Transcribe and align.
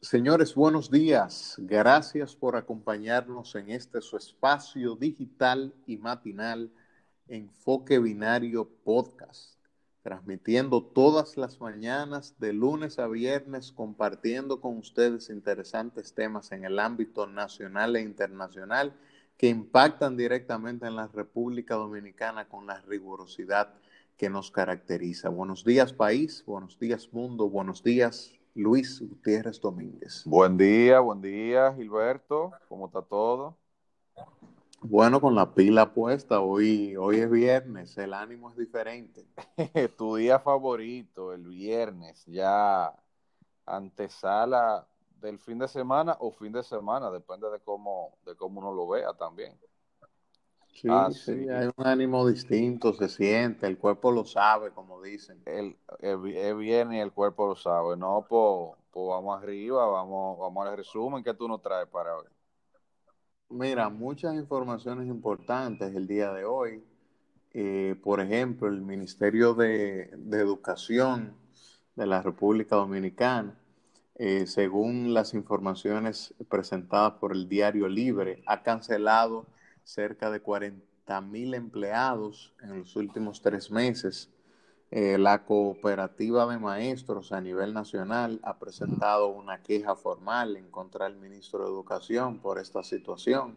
Señores, 0.00 0.54
buenos 0.54 0.90
días. 0.90 1.56
Gracias 1.58 2.36
por 2.36 2.56
acompañarnos 2.56 3.54
en 3.56 3.70
este 3.70 4.00
su 4.00 4.16
espacio 4.16 4.96
digital 4.96 5.74
y 5.86 5.96
matinal 5.96 6.70
Enfoque 7.26 7.98
Binario 7.98 8.68
Podcast, 8.84 9.58
transmitiendo 10.02 10.82
todas 10.82 11.36
las 11.36 11.60
mañanas 11.60 12.38
de 12.38 12.52
lunes 12.52 12.98
a 12.98 13.08
viernes, 13.08 13.72
compartiendo 13.72 14.60
con 14.60 14.78
ustedes 14.78 15.30
interesantes 15.30 16.14
temas 16.14 16.52
en 16.52 16.64
el 16.64 16.78
ámbito 16.78 17.26
nacional 17.26 17.96
e 17.96 18.02
internacional 18.02 18.94
que 19.36 19.48
impactan 19.48 20.16
directamente 20.16 20.86
en 20.86 20.96
la 20.96 21.08
República 21.08 21.74
Dominicana 21.74 22.48
con 22.48 22.66
la 22.66 22.80
rigurosidad 22.82 23.74
que 24.16 24.30
nos 24.30 24.50
caracteriza. 24.50 25.28
Buenos 25.28 25.64
días 25.64 25.92
país, 25.92 26.44
buenos 26.46 26.78
días 26.78 27.12
mundo, 27.12 27.48
buenos 27.48 27.82
días 27.82 28.32
Luis 28.54 29.00
Gutiérrez 29.00 29.60
Domínguez. 29.60 30.22
Buen 30.24 30.56
día, 30.56 31.00
buen 31.00 31.20
día 31.20 31.74
Gilberto, 31.74 32.52
¿cómo 32.68 32.86
está 32.86 33.02
todo? 33.02 33.56
Bueno, 34.80 35.20
con 35.20 35.34
la 35.34 35.54
pila 35.54 35.94
puesta, 35.94 36.40
hoy, 36.40 36.94
hoy 36.96 37.16
es 37.16 37.30
viernes, 37.30 37.96
el 37.96 38.12
ánimo 38.12 38.50
es 38.50 38.56
diferente. 38.56 39.26
tu 39.96 40.16
día 40.16 40.38
favorito, 40.38 41.32
el 41.32 41.48
viernes, 41.48 42.24
ya 42.26 42.94
antesala 43.66 44.86
del 45.24 45.38
fin 45.38 45.58
de 45.58 45.66
semana 45.68 46.16
o 46.20 46.30
fin 46.30 46.52
de 46.52 46.62
semana, 46.62 47.10
depende 47.10 47.50
de 47.50 47.58
cómo, 47.60 48.18
de 48.26 48.36
cómo 48.36 48.60
uno 48.60 48.72
lo 48.74 48.86
vea 48.86 49.14
también. 49.14 49.58
Sí, 50.74 50.88
ah, 50.90 51.08
sí, 51.10 51.48
hay 51.48 51.70
un 51.74 51.86
ánimo 51.86 52.26
distinto, 52.26 52.92
se 52.92 53.08
siente, 53.08 53.66
el 53.66 53.78
cuerpo 53.78 54.12
lo 54.12 54.24
sabe, 54.24 54.70
como 54.72 55.00
dicen. 55.00 55.40
El, 55.46 55.76
es 56.00 56.56
bien 56.56 56.92
y 56.92 57.00
el 57.00 57.12
cuerpo 57.12 57.46
lo 57.46 57.56
sabe, 57.56 57.96
no, 57.96 58.26
pues, 58.28 58.76
pues 58.90 59.08
vamos 59.08 59.42
arriba, 59.42 59.86
vamos, 59.86 60.38
vamos 60.38 60.66
al 60.66 60.76
resumen 60.76 61.24
que 61.24 61.32
tú 61.32 61.48
nos 61.48 61.62
traes 61.62 61.88
para 61.88 62.16
hoy. 62.16 62.26
Mira, 63.48 63.88
muchas 63.88 64.34
informaciones 64.34 65.06
importantes 65.06 65.94
el 65.94 66.06
día 66.06 66.32
de 66.32 66.44
hoy. 66.44 66.84
Eh, 67.52 67.94
por 68.02 68.20
ejemplo, 68.20 68.66
el 68.66 68.82
Ministerio 68.82 69.54
de, 69.54 70.10
de, 70.16 70.38
Educación 70.40 71.36
de 71.94 72.04
la 72.04 72.20
República 72.20 72.74
Dominicana, 72.74 73.56
eh, 74.16 74.46
según 74.46 75.12
las 75.12 75.34
informaciones 75.34 76.34
presentadas 76.48 77.14
por 77.14 77.32
el 77.32 77.48
Diario 77.48 77.88
Libre, 77.88 78.42
ha 78.46 78.62
cancelado 78.62 79.46
cerca 79.82 80.30
de 80.30 80.40
40 80.40 81.20
mil 81.20 81.54
empleados 81.54 82.52
en 82.62 82.78
los 82.78 82.94
últimos 82.94 83.42
tres 83.42 83.72
meses. 83.72 84.30
Eh, 84.92 85.18
la 85.18 85.44
cooperativa 85.44 86.46
de 86.46 86.58
maestros 86.58 87.32
a 87.32 87.40
nivel 87.40 87.74
nacional 87.74 88.38
ha 88.44 88.58
presentado 88.60 89.26
una 89.26 89.60
queja 89.62 89.96
formal 89.96 90.56
en 90.56 90.70
contra 90.70 91.06
del 91.06 91.16
ministro 91.16 91.64
de 91.64 91.70
Educación 91.70 92.38
por 92.38 92.60
esta 92.60 92.84
situación, 92.84 93.56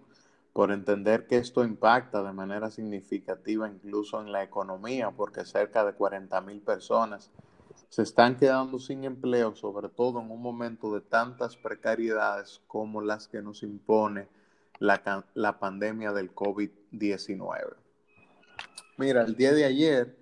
por 0.54 0.72
entender 0.72 1.28
que 1.28 1.38
esto 1.38 1.64
impacta 1.64 2.24
de 2.24 2.34
manera 2.34 2.72
significativa 2.72 3.70
incluso 3.70 4.20
en 4.22 4.32
la 4.32 4.42
economía, 4.42 5.12
porque 5.12 5.46
cerca 5.46 5.86
de 5.86 5.94
40 5.94 6.42
mil 6.42 6.62
personas 6.62 7.30
se 7.90 8.04
están 8.04 8.38
quedando 8.38 8.80
sin 8.80 9.04
empleo, 9.04 9.56
sobre 9.56 9.90
todo 9.90 10.22
en 10.22 10.30
un 10.30 10.42
momento 10.42 10.94
de 10.94 11.02
tantas 11.02 11.56
precariedades 11.56 12.62
como 12.68 13.02
las 13.02 13.28
que 13.28 13.42
nos 13.42 13.64
impone 13.64 14.28
la, 14.80 15.58
pandemia 15.60 16.14
del 16.14 16.34
COVID-19. 16.34 17.76
Mira, 18.98 19.24
el 19.24 19.36
día 19.36 19.54
de 19.54 19.66
ayer 19.66 20.18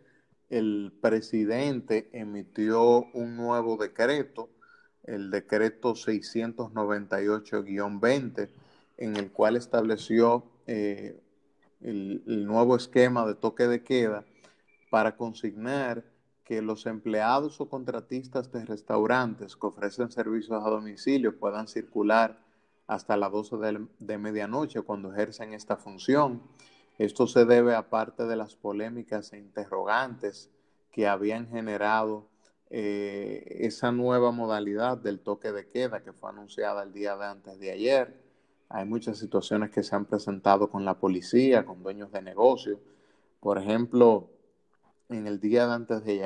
el 0.49 0.91
presidente 1.01 2.09
emitió 2.13 3.05
un 3.13 3.35
nuevo 3.35 3.75
decreto, 3.77 4.49
el 5.03 5.29
decreto 5.31 5.93
698-20, 5.93 8.49
en 8.97 9.17
el 9.17 9.31
cual 9.31 9.55
estableció 9.55 10.43
eh, 10.67 11.19
el, 11.81 12.45
nuevo 12.45 12.75
esquema 12.75 13.25
de 13.25 13.33
toque 13.35 13.67
de 13.67 13.83
queda 13.83 14.25
para 14.89 15.15
consignar 15.17 16.03
que 16.45 16.61
los 16.61 16.85
empleados 16.85 17.59
o 17.59 17.67
contratistas 17.67 18.51
de 18.51 18.63
restaurantes 18.63 19.55
que 19.55 19.67
ofrecen 19.67 20.11
servicios 20.11 20.63
a 20.63 20.69
domicilio 20.69 21.37
puedan 21.37 21.67
circular 21.67 22.39
hasta 22.87 23.17
las 23.17 23.31
12 23.31 23.57
de, 23.97 24.17
medianoche 24.19 24.83
cuando 24.83 25.11
ejercen 25.11 25.53
esta 25.53 25.75
función. 25.75 26.43
Esto 26.99 27.25
se 27.25 27.45
debe 27.45 27.75
aparte 27.75 28.25
de 28.25 28.35
las 28.35 28.55
polémicas 28.55 29.33
e 29.33 29.39
interrogantes 29.39 30.51
que 30.91 31.07
habían 31.07 31.49
generado 31.49 32.27
eh, 32.69 33.57
esa 33.61 33.91
nueva 33.91 34.31
modalidad 34.31 34.97
del 34.97 35.19
toque 35.19 35.51
de 35.51 35.67
queda 35.67 36.03
que 36.03 36.13
fue 36.13 36.29
anunciada 36.29 36.83
el 36.83 36.93
día 36.93 37.17
de 37.17 37.25
antes 37.25 37.59
de 37.59 37.71
ayer. 37.71 38.21
Hay 38.69 38.85
muchas 38.85 39.17
situaciones 39.17 39.71
que 39.71 39.83
se 39.83 39.95
han 39.95 40.05
presentado 40.05 40.69
con 40.69 40.85
la 40.85 40.99
policía, 40.99 41.65
con 41.65 41.81
dueños 41.81 42.11
de 42.11 42.21
negocio. 42.21 42.79
Por 43.39 43.57
ejemplo, 43.57 44.29
en 45.09 45.27
el 45.27 45.39
día 45.39 45.67
de 45.67 45.73
antes 45.73 46.03
de, 46.03 46.25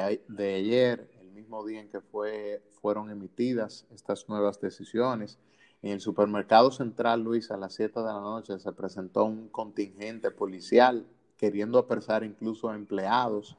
ayer, 0.53 1.09
el 1.21 1.31
mismo 1.31 1.65
día 1.65 1.81
en 1.81 1.89
que 1.89 2.01
fue, 2.01 2.63
fueron 2.81 3.09
emitidas 3.09 3.85
estas 3.91 4.27
nuevas 4.29 4.59
decisiones, 4.61 5.39
en 5.81 5.91
el 5.91 6.01
supermercado 6.01 6.71
central, 6.71 7.23
Luis, 7.23 7.51
a 7.51 7.57
las 7.57 7.73
7 7.75 7.99
de 8.01 8.05
la 8.05 8.19
noche 8.19 8.59
se 8.59 8.71
presentó 8.73 9.23
un 9.23 9.47
contingente 9.47 10.29
policial 10.29 11.05
queriendo 11.37 11.79
apresar 11.79 12.25
incluso 12.25 12.69
a 12.69 12.75
empleados, 12.75 13.55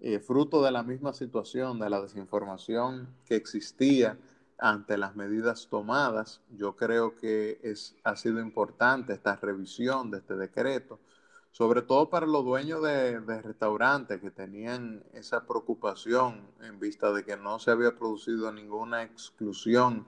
eh, 0.00 0.20
fruto 0.20 0.62
de 0.62 0.70
la 0.70 0.82
misma 0.82 1.14
situación, 1.14 1.78
de 1.78 1.88
la 1.88 2.02
desinformación 2.02 3.08
que 3.24 3.34
existía 3.36 4.18
ante 4.58 4.98
las 4.98 5.16
medidas 5.16 5.68
tomadas. 5.70 6.42
Yo 6.50 6.76
creo 6.76 7.16
que 7.16 7.58
es, 7.62 7.96
ha 8.04 8.14
sido 8.14 8.40
importante 8.40 9.14
esta 9.14 9.36
revisión 9.36 10.10
de 10.10 10.18
este 10.18 10.36
decreto, 10.36 11.00
sobre 11.52 11.82
todo 11.82 12.08
para 12.10 12.26
los 12.26 12.44
dueños 12.44 12.82
de, 12.82 13.20
de 13.20 13.42
restaurantes 13.42 14.20
que 14.20 14.30
tenían 14.30 15.02
esa 15.12 15.46
preocupación 15.46 16.42
en 16.62 16.78
vista 16.78 17.12
de 17.12 17.24
que 17.24 17.36
no 17.36 17.58
se 17.58 17.70
había 17.70 17.96
producido 17.96 18.52
ninguna 18.52 19.02
exclusión 19.02 20.06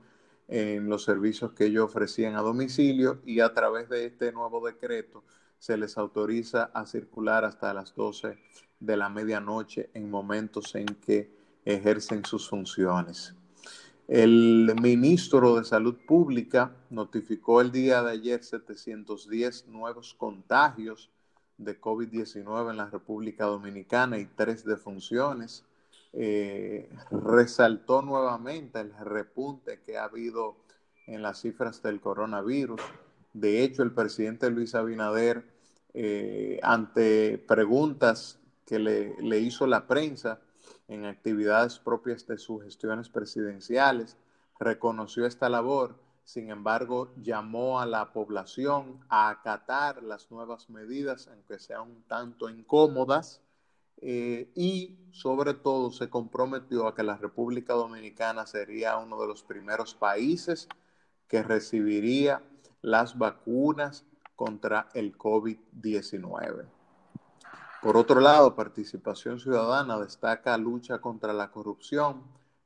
en 0.48 0.88
los 0.88 1.04
servicios 1.04 1.52
que 1.52 1.66
ellos 1.66 1.84
ofrecían 1.84 2.34
a 2.34 2.40
domicilio 2.40 3.20
y 3.24 3.40
a 3.40 3.54
través 3.54 3.88
de 3.88 4.06
este 4.06 4.32
nuevo 4.32 4.66
decreto 4.66 5.22
se 5.58 5.76
les 5.76 5.96
autoriza 5.96 6.70
a 6.74 6.86
circular 6.86 7.44
hasta 7.44 7.72
las 7.72 7.94
12 7.94 8.38
de 8.80 8.96
la 8.96 9.08
medianoche 9.08 9.90
en 9.94 10.10
momentos 10.10 10.74
en 10.74 10.86
que 10.86 11.30
ejercen 11.64 12.24
sus 12.24 12.48
funciones. 12.48 13.34
El 14.08 14.74
ministro 14.82 15.54
de 15.54 15.64
Salud 15.64 15.96
Pública 16.04 16.74
notificó 16.90 17.60
el 17.60 17.70
día 17.70 18.02
de 18.02 18.10
ayer 18.10 18.42
710 18.42 19.68
nuevos 19.68 20.14
contagios 20.14 21.10
de 21.60 21.80
COVID-19 21.80 22.70
en 22.70 22.76
la 22.78 22.86
República 22.86 23.44
Dominicana 23.44 24.18
y 24.18 24.26
tres 24.26 24.64
defunciones. 24.64 25.64
Eh, 26.12 26.90
resaltó 27.10 28.02
nuevamente 28.02 28.80
el 28.80 28.92
repunte 28.98 29.80
que 29.84 29.96
ha 29.96 30.04
habido 30.04 30.56
en 31.06 31.22
las 31.22 31.40
cifras 31.40 31.82
del 31.82 32.00
coronavirus. 32.00 32.80
De 33.32 33.62
hecho, 33.62 33.82
el 33.82 33.92
presidente 33.92 34.50
Luis 34.50 34.74
Abinader, 34.74 35.44
eh, 35.92 36.58
ante 36.62 37.38
preguntas 37.38 38.38
que 38.66 38.78
le, 38.78 39.14
le, 39.20 39.38
hizo 39.38 39.66
la 39.66 39.86
prensa 39.86 40.40
en 40.88 41.04
actividades 41.04 41.78
propias 41.78 42.26
de 42.26 42.38
sus 42.38 42.64
gestiones 42.64 43.08
presidenciales, 43.08 44.16
reconoció 44.58 45.26
esta 45.26 45.48
labor. 45.48 45.94
Sin 46.30 46.48
embargo, 46.48 47.12
llamó 47.16 47.80
a 47.80 47.86
la 47.86 48.12
población 48.12 49.04
a 49.08 49.30
acatar 49.30 50.00
las 50.00 50.30
nuevas 50.30 50.70
medidas, 50.70 51.26
aunque 51.26 51.58
sean 51.58 51.80
un 51.80 52.02
tanto 52.04 52.48
incómodas, 52.48 53.42
eh, 53.96 54.48
y 54.54 54.96
sobre 55.10 55.54
todo 55.54 55.90
se 55.90 56.08
comprometió 56.08 56.86
a 56.86 56.94
que 56.94 57.02
la 57.02 57.16
República 57.16 57.72
Dominicana 57.72 58.46
sería 58.46 58.96
uno 58.96 59.20
de 59.20 59.26
los 59.26 59.42
primeros 59.42 59.96
países 59.96 60.68
que 61.26 61.42
recibiría 61.42 62.44
las 62.80 63.18
vacunas 63.18 64.04
contra 64.36 64.88
el 64.94 65.18
COVID-19. 65.18 66.64
Por 67.82 67.96
otro 67.96 68.20
lado, 68.20 68.54
Participación 68.54 69.40
Ciudadana 69.40 69.98
destaca 69.98 70.56
lucha 70.56 71.00
contra 71.00 71.32
la 71.32 71.50
corrupción, 71.50 72.22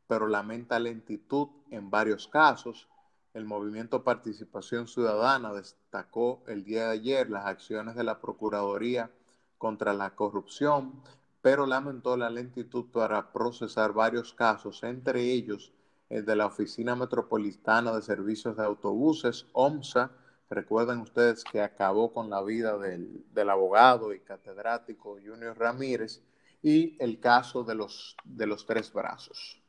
pero 0.07 0.27
lamenta 0.27 0.79
lentitud 0.79 1.49
en 1.71 1.89
varios 1.89 2.29
casos. 2.29 2.89
El 3.35 3.45
movimiento 3.45 4.03
Participación 4.03 4.89
Ciudadana 4.89 5.53
destacó 5.53 6.43
el 6.47 6.65
día 6.65 6.87
de 6.87 6.93
ayer 6.93 7.29
las 7.29 7.47
acciones 7.47 7.95
de 7.95 8.05
la 8.05 8.21
Procuraduría 8.21 9.11
contra 9.59 9.93
la 9.93 10.15
corrupción, 10.15 11.03
pero 11.43 11.67
lamentó 11.67 12.17
la 12.17 12.31
lentitud 12.31 12.87
para 12.91 13.33
procesar 13.33 13.93
varios 13.93 14.33
casos, 14.33 14.83
entre 14.83 15.21
ellos 15.21 15.73
el 16.09 16.25
de 16.25 16.37
la 16.37 16.47
Oficina 16.47 16.97
Metropolitana 16.97 17.95
de 17.95 18.03
Servicios 18.03 18.57
de 18.57 18.65
Autobuses, 18.65 19.47
OMSA, 19.53 20.11
Recuerden 20.51 21.01
ustedes 21.01 21.43
que 21.43 21.61
acabó 21.61 22.13
con 22.13 22.31
la 22.31 22.43
vida 22.43 22.79
del, 22.79 23.25
abogado 23.51 24.13
y 24.13 24.21
catedrático 24.21 25.19
Junior 25.25 25.59
Ramírez 25.59 26.23
y 26.63 26.97
el 27.03 27.19
caso 27.19 27.65
de 27.65 27.75
los, 27.75 28.17
de 28.25 28.47
los 28.47 28.65
tres 28.67 28.93
brazos. 28.93 29.61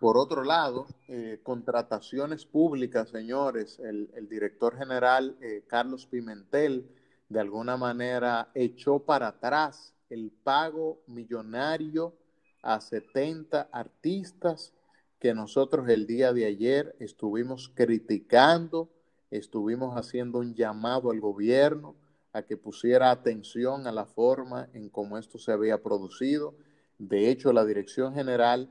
Por 0.00 0.16
otro 0.16 0.42
lado, 0.42 0.86
eh, 1.08 1.40
contrataciones 1.42 2.44
públicas, 2.44 3.10
señores, 3.10 3.78
el, 3.78 4.28
director 4.28 4.76
general 4.76 5.36
eh, 5.40 5.64
Carlos 5.66 6.06
Pimentel 6.06 6.88
de 7.28 7.40
alguna 7.40 7.76
manera 7.76 8.50
echó 8.54 8.98
para 9.00 9.28
atrás 9.28 9.94
el 10.10 10.30
pago 10.30 11.02
millonario 11.06 12.14
a 12.62 12.80
70 12.80 13.68
artistas 13.72 14.72
que 15.18 15.34
nosotros 15.34 15.88
el 15.88 16.06
día 16.06 16.32
de 16.32 16.46
ayer 16.46 16.96
estuvimos 16.98 17.70
criticando, 17.74 18.90
estuvimos 19.30 19.96
haciendo 19.96 20.40
un 20.40 20.54
llamado 20.54 21.10
al 21.10 21.20
gobierno 21.20 21.94
a 22.32 22.42
que 22.42 22.56
pusiera 22.56 23.10
atención 23.10 23.86
a 23.86 23.92
la 23.92 24.04
forma 24.04 24.68
en 24.74 24.88
cómo 24.88 25.16
esto 25.18 25.38
se 25.38 25.52
había 25.52 25.82
producido. 25.82 26.54
De 26.98 27.30
hecho, 27.30 27.52
la 27.52 27.64
Dirección 27.64 28.14
General 28.14 28.68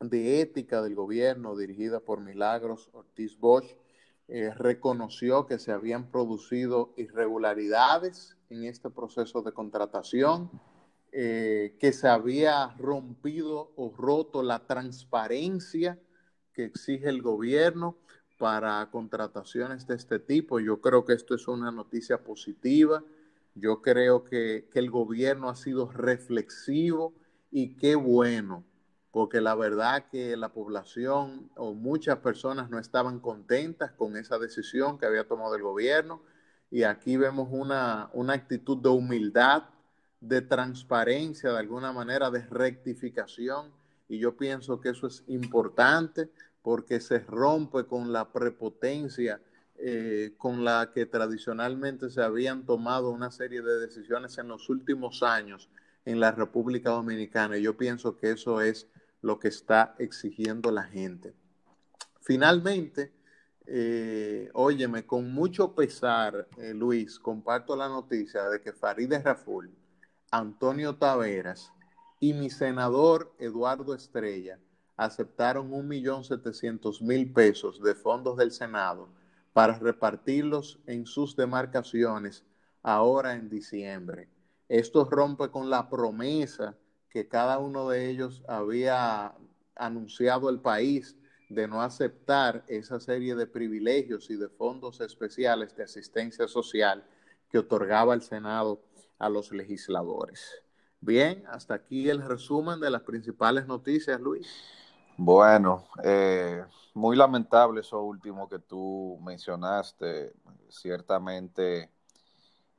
de 0.00 0.40
Ética 0.40 0.80
del 0.82 0.94
Gobierno, 0.94 1.56
dirigida 1.56 2.00
por 2.00 2.20
Milagros 2.20 2.88
Ortiz 2.92 3.38
Bosch, 3.38 3.66
eh, 4.28 4.52
reconoció 4.54 5.46
que 5.46 5.58
se 5.58 5.72
habían 5.72 6.10
producido 6.10 6.92
irregularidades 6.96 8.36
en 8.50 8.64
este 8.64 8.90
proceso 8.90 9.42
de 9.42 9.52
contratación, 9.52 10.50
eh, 11.10 11.74
que 11.80 11.92
se 11.92 12.06
había 12.06 12.76
rompido 12.78 13.72
o 13.76 13.92
roto 13.96 14.42
la 14.42 14.66
transparencia 14.66 15.98
que 16.52 16.64
exige 16.64 17.08
el 17.08 17.22
gobierno 17.22 17.96
para 18.38 18.88
contrataciones 18.92 19.86
de 19.86 19.96
este 19.96 20.18
tipo. 20.18 20.60
Yo 20.60 20.80
creo 20.80 21.04
que 21.04 21.14
esto 21.14 21.34
es 21.34 21.48
una 21.48 21.72
noticia 21.72 22.22
positiva. 22.22 23.02
Yo 23.54 23.82
creo 23.82 24.22
que, 24.22 24.68
que 24.70 24.78
el 24.78 24.90
gobierno 24.90 25.48
ha 25.48 25.56
sido 25.56 25.90
reflexivo 25.90 27.14
y 27.50 27.74
qué 27.74 27.96
bueno 27.96 28.64
porque 29.10 29.40
la 29.40 29.54
verdad 29.54 30.06
que 30.10 30.36
la 30.36 30.50
población 30.50 31.50
o 31.56 31.72
muchas 31.72 32.18
personas 32.18 32.70
no 32.70 32.78
estaban 32.78 33.20
contentas 33.20 33.92
con 33.92 34.16
esa 34.16 34.38
decisión 34.38 34.98
que 34.98 35.06
había 35.06 35.26
tomado 35.26 35.54
el 35.54 35.62
gobierno. 35.62 36.22
Y 36.70 36.82
aquí 36.82 37.16
vemos 37.16 37.48
una, 37.50 38.10
una 38.12 38.34
actitud 38.34 38.76
de 38.76 38.90
humildad, 38.90 39.64
de 40.20 40.42
transparencia, 40.42 41.50
de 41.50 41.58
alguna 41.58 41.92
manera, 41.92 42.30
de 42.30 42.44
rectificación. 42.46 43.72
Y 44.08 44.18
yo 44.18 44.36
pienso 44.36 44.80
que 44.80 44.90
eso 44.90 45.06
es 45.06 45.24
importante 45.28 46.30
porque 46.62 47.00
se 47.00 47.20
rompe 47.20 47.84
con 47.86 48.12
la 48.12 48.30
prepotencia 48.30 49.40
eh, 49.80 50.34
con 50.36 50.64
la 50.64 50.90
que 50.92 51.06
tradicionalmente 51.06 52.10
se 52.10 52.20
habían 52.20 52.66
tomado 52.66 53.10
una 53.10 53.30
serie 53.30 53.62
de 53.62 53.78
decisiones 53.78 54.36
en 54.36 54.48
los 54.48 54.68
últimos 54.68 55.22
años 55.22 55.70
en 56.08 56.20
la 56.20 56.32
República 56.32 56.90
Dominicana. 56.90 57.58
Y 57.58 57.62
yo 57.62 57.76
pienso 57.76 58.16
que 58.16 58.30
eso 58.30 58.62
es 58.62 58.88
lo 59.20 59.38
que 59.38 59.48
está 59.48 59.94
exigiendo 59.98 60.70
la 60.70 60.84
gente. 60.84 61.34
Finalmente, 62.22 63.12
eh, 63.66 64.48
óyeme, 64.54 65.04
con 65.04 65.30
mucho 65.30 65.74
pesar, 65.74 66.48
eh, 66.56 66.72
Luis, 66.72 67.18
comparto 67.18 67.76
la 67.76 67.88
noticia 67.88 68.48
de 68.48 68.62
que 68.62 68.72
Farideh 68.72 69.22
Raful, 69.22 69.70
Antonio 70.30 70.96
Taveras 70.96 71.72
y 72.20 72.32
mi 72.32 72.48
senador 72.48 73.34
Eduardo 73.38 73.94
Estrella 73.94 74.58
aceptaron 74.96 75.74
un 75.74 75.86
millón 75.86 76.24
setecientos 76.24 77.02
mil 77.02 77.30
pesos 77.30 77.82
de 77.82 77.94
fondos 77.94 78.38
del 78.38 78.50
Senado 78.50 79.10
para 79.52 79.78
repartirlos 79.78 80.78
en 80.86 81.04
sus 81.04 81.36
demarcaciones 81.36 82.44
ahora 82.82 83.34
en 83.34 83.50
diciembre. 83.50 84.28
Esto 84.68 85.04
rompe 85.04 85.50
con 85.50 85.70
la 85.70 85.88
promesa 85.88 86.76
que 87.10 87.28
cada 87.28 87.58
uno 87.58 87.88
de 87.88 88.10
ellos 88.10 88.42
había 88.46 89.34
anunciado 89.74 90.50
el 90.50 90.60
país 90.60 91.16
de 91.48 91.66
no 91.66 91.80
aceptar 91.80 92.64
esa 92.68 93.00
serie 93.00 93.34
de 93.34 93.46
privilegios 93.46 94.28
y 94.30 94.36
de 94.36 94.48
fondos 94.48 95.00
especiales 95.00 95.74
de 95.74 95.84
asistencia 95.84 96.46
social 96.46 97.04
que 97.50 97.58
otorgaba 97.58 98.12
el 98.12 98.22
Senado 98.22 98.82
a 99.18 99.28
los 99.28 99.52
legisladores. 99.52 100.62
Bien, 101.00 101.44
hasta 101.48 101.74
aquí 101.74 102.08
el 102.10 102.22
resumen 102.22 102.80
de 102.80 102.90
las 102.90 103.02
principales 103.02 103.66
noticias, 103.66 104.20
Luis. 104.20 104.48
Bueno, 105.16 105.88
eh, 106.04 106.62
muy 106.94 107.16
lamentable 107.16 107.80
eso 107.80 108.02
último 108.02 108.48
que 108.48 108.58
tú 108.58 109.18
mencionaste. 109.22 110.32
Ciertamente, 110.68 111.90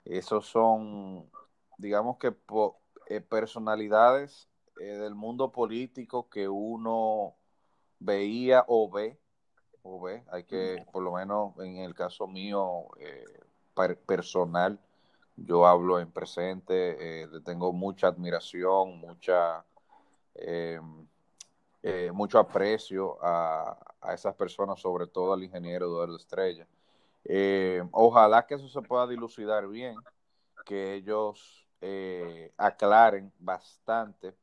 esos 0.06 0.46
son, 0.46 1.30
digamos 1.80 2.18
que 2.18 2.36
eh, 3.08 3.22
personalidades 3.22 4.50
eh, 4.80 4.84
del 4.84 5.16
mundo 5.16 5.52
político 5.52 6.30
que 6.30 6.48
uno 6.48 7.36
veía 8.00 8.66
o 8.68 8.92
ve, 8.92 9.18
o 9.82 10.02
ve, 10.02 10.24
hay 10.32 10.44
que, 10.44 10.86
por 10.92 11.02
lo 11.02 11.14
menos 11.14 11.58
en 11.60 11.78
el 11.78 11.96
caso 11.96 12.28
mío 12.28 12.86
eh, 13.00 13.24
personal, 14.06 14.80
yo 15.38 15.66
hablo 15.66 16.02
en 16.02 16.12
presente, 16.12 17.26
tengo 17.46 17.72
mucha 17.72 18.08
admiración, 18.08 19.00
mucha, 19.00 19.64
mucho 22.12 22.40
aprecio 22.40 23.18
a, 23.24 23.78
a, 24.02 24.14
esas 24.14 24.36
personas, 24.36 24.82
sobre 24.82 25.08
todo 25.08 25.32
al 25.32 25.44
ingeniero 25.44 25.86
Eduardo 25.86 26.18
Estrella. 26.18 26.68
ojalá 27.92 28.46
que 28.46 28.56
eso 28.56 28.68
se 28.68 28.82
pueda 28.82 29.08
dilucidar 29.08 29.66
bien, 29.70 29.96
que 30.66 30.96
ellos 30.96 31.69
eh, 31.82 32.52
aclaren 32.58 33.32
bastante, 33.40 34.36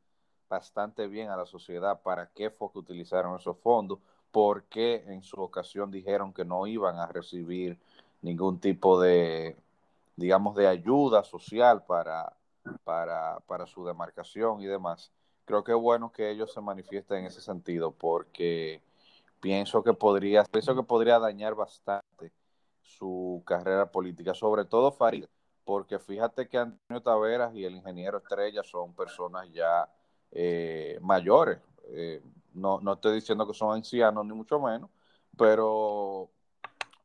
bastante 0.49 1.06
bien 1.06 1.31
a 1.31 1.37
la 1.37 1.47
sociedad 1.47 2.00
para 2.03 2.29
qué 2.31 2.50
fue 2.50 2.71
que 2.73 2.79
utilizaron 2.79 3.37
esos 3.37 3.59
fondos, 3.59 3.99
por 4.31 4.65
qué 4.65 5.05
en 5.06 5.23
su 5.23 5.41
ocasión 5.41 5.91
dijeron 5.91 6.33
que 6.33 6.44
no 6.44 6.67
iban 6.67 6.99
a 6.99 7.06
recibir 7.06 7.79
ningún 8.23 8.61
tipo 8.61 9.00
de, 9.00 9.56
digamos, 10.17 10.55
de 10.56 10.67
ayuda 10.67 11.25
social 11.25 11.85
para, 11.85 12.33
para, 12.85 13.41
para 13.47 13.67
su 13.67 13.85
demarcación 13.85 14.61
y 14.61 14.67
demás. 14.67 15.12
Creo 15.44 15.62
que 15.62 15.73
es 15.73 15.79
bueno 15.79 16.11
que 16.11 16.31
ellos 16.31 16.53
se 16.53 16.61
manifiesten 16.61 17.19
en 17.19 17.27
ese 17.27 17.41
sentido 17.41 17.93
porque 17.93 18.83
pienso 19.41 19.83
que 19.83 19.93
podría, 19.93 20.44
pienso 20.44 20.75
que 20.75 20.83
podría 20.83 21.19
dañar 21.19 21.55
bastante 21.55 22.33
su 22.83 23.43
carrera 23.47 23.91
política, 23.91 24.35
sobre 24.35 24.65
todo 24.65 24.91
Farid, 24.93 25.27
porque 25.66 25.98
fíjate 25.98 26.48
que 26.48 26.58
Antonio 26.58 27.02
Taveras 27.02 27.52
y 27.56 27.64
el 27.64 27.74
ingeniero 27.74 28.18
Estrella 28.18 28.62
son 28.62 28.94
personas 28.94 29.52
ya 29.52 29.92
eh, 30.30 30.96
mayores. 31.02 31.58
Eh, 31.88 32.23
no, 32.54 32.80
no 32.80 32.92
estoy 32.92 33.16
diciendo 33.16 33.44
que 33.49 33.52
son 33.52 33.75
ancianos, 33.75 34.25
ni 34.25 34.32
mucho 34.32 34.61
menos, 34.61 34.88
pero, 35.37 36.30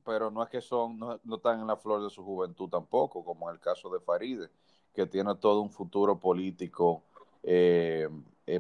pero 0.06 0.30
no 0.30 0.44
es 0.44 0.50
que 0.50 0.62
son, 0.62 1.00
no, 1.00 1.20
están 1.36 1.60
en 1.60 1.68
la 1.68 1.75
flor 1.75 2.03
de 2.03 2.12
su 2.12 2.24
juventud 2.24 2.70
tampoco, 2.70 3.25
como 3.25 3.50
en 3.50 3.56
el 3.56 3.60
caso 3.60 3.89
de 3.89 4.00
Faride, 4.00 4.51
que 4.94 5.08
tiene 5.08 5.34
todo 5.36 5.62
un 5.62 5.72
futuro 5.72 6.20
político 6.20 7.01
eh, 7.41 8.08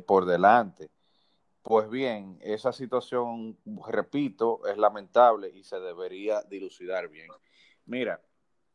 por 0.07 0.25
delante. 0.25 0.89
Pues 1.61 1.87
bien, 1.91 2.39
esa 2.41 2.73
situación, 2.73 3.55
repito, 3.87 4.65
es 4.65 4.79
lamentable 4.79 5.51
y 5.53 5.63
se 5.63 5.79
debería 5.79 6.41
dilucidar 6.41 7.07
bien. 7.07 7.29
Mira, 7.85 8.19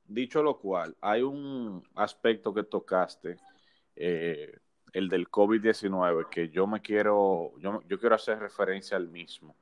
Dicho 0.09 0.43
lo 0.43 0.59
cual, 0.59 0.97
hay 1.01 1.23
un 1.23 1.83
aspecto 1.97 2.55
que 2.55 2.63
tocaste, 2.63 3.37
eh, 3.97 4.57
el 4.93 5.09
del 5.09 5.29
COVID-19, 5.29 6.29
que 6.31 6.49
yo 6.49 6.67
me 6.67 6.81
quiero, 6.81 7.53
yo, 7.59 7.83
yo 7.89 7.99
quiero 7.99 8.15
hacer 8.15 8.39
referencia 8.39 8.97
al 8.97 9.09
mismo. 9.09 9.57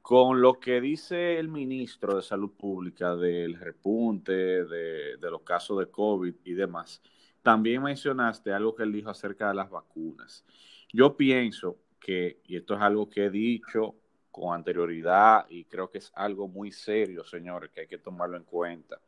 Con 0.00 0.40
lo 0.40 0.58
que 0.58 0.80
dice 0.80 1.38
el 1.38 1.48
ministro 1.48 2.16
de 2.16 2.22
Salud 2.22 2.52
Pública 2.52 3.14
del 3.14 3.58
repunte 3.58 4.32
de, 4.32 5.18
de, 5.18 5.30
los 5.30 5.42
casos 5.42 5.78
de 5.80 5.90
COVID 5.90 6.34
y 6.44 6.54
demás, 6.54 7.02
también 7.42 7.82
mencionaste 7.82 8.52
algo 8.52 8.74
que 8.74 8.84
él 8.84 8.92
dijo 8.92 9.10
acerca 9.10 9.48
de 9.48 9.54
las 9.54 9.68
vacunas. 9.68 10.46
Yo 10.92 11.14
pienso 11.14 11.76
que, 12.00 12.40
y 12.46 12.56
esto 12.56 12.74
es 12.74 12.80
algo 12.80 13.10
que 13.10 13.26
he 13.26 13.30
dicho 13.30 13.96
con 14.30 14.54
anterioridad 14.54 15.46
y 15.50 15.66
creo 15.66 15.90
que 15.90 15.98
es 15.98 16.10
algo 16.14 16.48
muy 16.48 16.72
serio, 16.72 17.22
señores, 17.22 17.70
que 17.70 17.82
hay 17.82 17.86
que 17.86 17.98
tomarlo 17.98 18.38
en 18.38 18.44
cuenta 18.44 18.98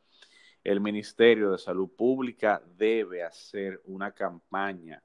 el 0.62 0.81
Ministerio 0.81 1.52
de 1.52 1.59
Salud 1.59 1.88
Pública 1.90 2.62
debe 2.76 3.23
hacer 3.23 3.81
una 3.87 4.12
campaña 4.12 5.02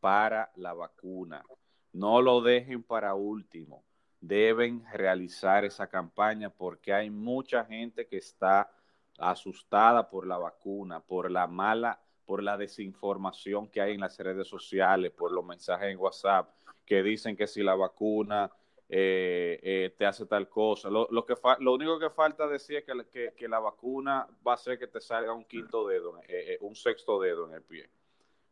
para 0.00 0.50
la 0.56 0.74
vacuna. 0.74 1.44
No 1.92 2.20
lo 2.20 2.40
dejen 2.40 2.82
para 2.82 3.14
último. 3.14 3.84
Deben 4.20 4.84
realizar 4.92 5.64
esa 5.64 5.86
campaña 5.86 6.50
porque 6.50 6.92
hay 6.92 7.10
mucha 7.10 7.64
gente 7.64 8.06
que 8.06 8.16
está 8.16 8.70
asustada 9.18 10.08
por 10.08 10.26
la 10.26 10.38
vacuna, 10.38 11.00
por 11.00 11.30
la 11.30 11.46
mala, 11.46 12.00
por 12.24 12.42
la 12.42 12.56
desinformación 12.56 13.68
que 13.68 13.80
hay 13.80 13.94
en 13.94 14.00
las 14.00 14.18
redes 14.18 14.48
sociales, 14.48 15.12
por 15.12 15.32
los 15.32 15.44
mensajes 15.44 15.90
en 15.90 15.98
WhatsApp 15.98 16.48
que 16.84 17.02
dicen 17.02 17.36
que 17.36 17.46
si 17.46 17.62
la 17.62 17.74
vacuna 17.74 18.50
eh, 18.94 19.58
eh, 19.62 19.94
te 19.96 20.04
hace 20.04 20.26
tal 20.26 20.50
cosa. 20.50 20.90
Lo, 20.90 21.08
lo, 21.10 21.24
que 21.24 21.32
lo 21.60 21.72
único 21.72 21.98
que 21.98 22.10
falta 22.10 22.46
decir 22.46 22.76
es 22.76 22.84
que, 22.84 22.92
que, 23.10 23.32
que, 23.34 23.48
la 23.48 23.58
vacuna 23.58 24.28
va 24.46 24.52
a 24.52 24.54
hacer 24.56 24.78
que 24.78 24.86
te 24.86 25.00
salga 25.00 25.32
un 25.32 25.46
quinto 25.46 25.88
dedo, 25.88 26.20
eh, 26.28 26.58
un 26.60 26.76
sexto 26.76 27.18
dedo 27.18 27.48
en 27.48 27.54
el 27.54 27.62
pie. 27.62 27.88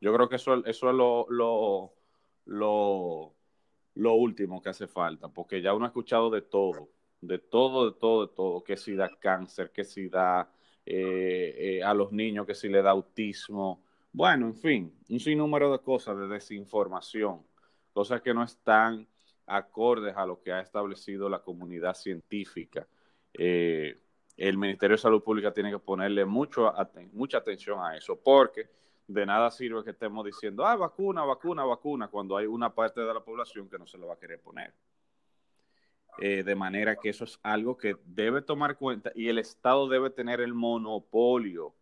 Yo 0.01 0.15
creo 0.15 0.31
que 0.31 0.37
eso, 0.37 0.65
eso 0.65 0.89
es 0.89 0.97
lo, 0.97 1.27
lo, 1.29 1.93
lo, 2.47 3.35
lo 3.97 4.15
último 4.15 4.63
que 4.63 4.71
hace 4.71 4.87
falta, 4.87 5.29
porque 5.29 5.61
ya 5.61 5.75
uno 5.75 5.85
ha 5.85 5.89
escuchado 5.89 6.31
de 6.31 6.41
todo, 6.41 6.89
de 7.21 7.39
todo, 7.39 7.91
de 7.91 7.99
todo, 7.99 8.27
de 8.27 8.33
todo, 8.35 8.65
que 8.65 8.79
si 8.79 8.95
da 8.95 9.11
cáncer, 9.21 9.71
que 9.71 9.85
si 9.85 10.09
da 10.09 10.41
a 10.41 11.95
los 11.95 12.13
niños, 12.13 12.47
que 12.47 12.55
si 12.55 12.71
le 12.71 12.81
da 12.81 12.93
autismo, 12.93 13.85
bueno, 14.11 14.47
en 14.47 14.55
fin, 14.55 14.99
un 15.11 15.21
sinnúmero 15.21 15.71
de 15.71 15.81
cosas 15.81 16.17
de 16.17 16.29
desinformación, 16.29 17.43
cosas 17.93 18.23
que 18.23 18.33
no 18.33 18.43
están 18.43 19.07
acordes 19.51 20.17
a 20.17 20.25
lo 20.25 20.41
que 20.41 20.53
ha 20.53 20.61
establecido 20.61 21.29
la 21.29 21.41
comunidad 21.41 21.95
científica. 21.95 22.87
Eh, 23.35 23.99
el 24.37 24.57
Ministerio 24.57 24.97
de 24.97 25.03
Salud 25.03 25.23
Pública 25.23 25.53
tiene 25.53 25.71
que 25.71 25.79
ponerle 25.79 26.25
mucho, 26.25 26.73
mucha 27.13 27.39
atención 27.39 27.81
a 27.83 27.97
eso, 27.97 28.19
porque 28.19 28.69
de 29.07 29.27
nada 29.27 29.51
sirve 29.51 29.83
que 29.83 29.91
estemos 29.91 30.25
diciendo, 30.25 30.65
ah, 30.65 30.77
vacuna, 30.77 31.25
vacuna, 31.25 31.65
vacuna, 31.65 32.09
cuando 32.09 32.37
hay 32.37 32.47
una 32.47 32.73
parte 32.73 33.01
de 33.01 33.13
la 33.13 33.21
población 33.21 33.69
que 33.69 33.79
no 33.79 33.87
se 33.87 33.99
lo 33.99 34.07
va 34.07 34.15
a 34.15 34.19
querer 34.19 34.41
poner. 34.41 34.73
Eh, 36.19 36.43
de 36.45 36.55
manera 36.55 36.97
que 36.97 37.09
eso 37.09 37.25
es 37.25 37.39
algo 37.43 37.77
que 37.77 37.97
debe 38.05 38.43
tomar 38.43 38.77
cuenta 38.77 39.11
y 39.15 39.29
el 39.29 39.39
Estado 39.39 39.89
debe 39.89 40.11
tener 40.11 40.41
el 40.41 40.55
monopolio, 40.55 41.75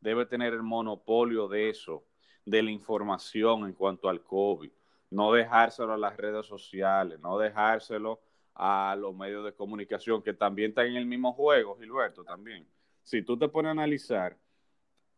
debe 0.00 0.26
tener 0.26 0.52
el 0.52 0.62
monopolio 0.62 1.48
de 1.48 1.70
eso, 1.70 2.04
de 2.44 2.62
la 2.62 2.70
información 2.70 3.64
en 3.64 3.72
cuanto 3.72 4.08
al 4.08 4.22
COVID 4.22 4.70
no 5.10 5.32
dejárselo 5.32 5.92
a 5.92 5.98
las 5.98 6.16
redes 6.16 6.46
sociales, 6.46 7.20
no 7.20 7.38
dejárselo 7.38 8.20
a 8.54 8.96
los 8.98 9.14
medios 9.14 9.44
de 9.44 9.52
comunicación 9.52 10.22
que 10.22 10.32
también 10.32 10.70
están 10.70 10.86
en 10.86 10.96
el 10.96 11.06
mismo 11.06 11.32
juego, 11.32 11.76
Gilberto, 11.78 12.24
también. 12.24 12.66
Si 13.02 13.22
tú 13.22 13.38
te 13.38 13.48
pones 13.48 13.68
a 13.68 13.72
analizar 13.72 14.36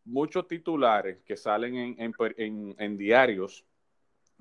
muchos 0.05 0.47
titulares 0.49 1.19
que 1.25 1.37
salen 1.37 1.97
en, 1.99 2.97
diarios 2.97 3.65